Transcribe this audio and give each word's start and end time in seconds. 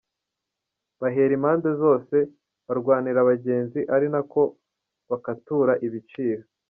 Bahera 1.01 1.31
impande 1.37 1.69
zose 1.81 2.15
barwanira 2.67 3.17
abagenzi 3.21 3.79
ari 3.95 4.07
na 4.13 4.21
ko 4.31 4.41
bakatura 5.09 5.73
ibiciro. 5.87 6.43